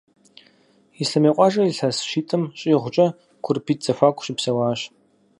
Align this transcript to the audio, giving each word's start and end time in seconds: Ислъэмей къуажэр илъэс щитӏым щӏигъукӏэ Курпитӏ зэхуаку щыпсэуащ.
Ислъэмей 1.01 1.33
къуажэр 1.35 1.65
илъэс 1.71 1.97
щитӏым 2.09 2.43
щӏигъукӏэ 2.59 3.07
Курпитӏ 3.43 3.83
зэхуаку 3.85 4.23
щыпсэуащ. 4.25 4.79